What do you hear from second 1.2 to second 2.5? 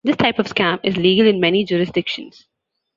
in many jurisdictions.